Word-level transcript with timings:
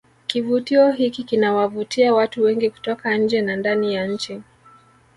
kivutio 0.27 0.91
hiki 0.91 1.23
kinawavutia 1.23 2.13
watu 2.13 2.41
wengi 2.43 2.69
kutoka 2.69 3.17
nje 3.17 3.41
na 3.41 3.55
ndani 3.55 3.93
ya 3.93 4.07
nchi 4.07 4.41